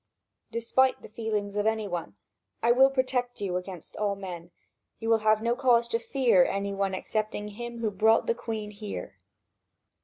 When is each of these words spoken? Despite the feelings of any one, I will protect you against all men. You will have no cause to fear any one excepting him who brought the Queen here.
Despite 0.49 1.03
the 1.03 1.09
feelings 1.09 1.55
of 1.55 1.67
any 1.67 1.87
one, 1.87 2.15
I 2.63 2.71
will 2.71 2.89
protect 2.89 3.39
you 3.39 3.55
against 3.55 3.95
all 3.95 4.15
men. 4.15 4.49
You 4.97 5.09
will 5.09 5.19
have 5.19 5.43
no 5.43 5.55
cause 5.55 5.87
to 5.89 5.99
fear 5.99 6.43
any 6.43 6.73
one 6.73 6.95
excepting 6.95 7.49
him 7.49 7.81
who 7.81 7.91
brought 7.91 8.25
the 8.25 8.33
Queen 8.33 8.71
here. 8.71 9.19